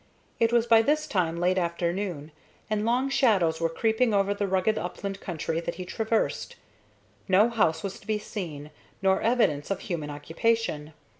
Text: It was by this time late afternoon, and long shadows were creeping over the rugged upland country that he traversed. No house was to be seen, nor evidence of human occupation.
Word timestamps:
It 0.39 0.51
was 0.51 0.65
by 0.65 0.81
this 0.81 1.05
time 1.05 1.39
late 1.39 1.59
afternoon, 1.59 2.31
and 2.71 2.83
long 2.87 3.07
shadows 3.11 3.61
were 3.61 3.69
creeping 3.69 4.15
over 4.15 4.33
the 4.33 4.47
rugged 4.47 4.79
upland 4.79 5.19
country 5.21 5.59
that 5.59 5.75
he 5.75 5.85
traversed. 5.85 6.55
No 7.27 7.49
house 7.49 7.83
was 7.83 7.99
to 7.99 8.07
be 8.07 8.17
seen, 8.17 8.71
nor 9.03 9.21
evidence 9.21 9.69
of 9.69 9.81
human 9.81 10.09
occupation. 10.09 10.93